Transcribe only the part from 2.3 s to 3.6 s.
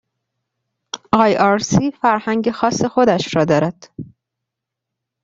خاص خودش را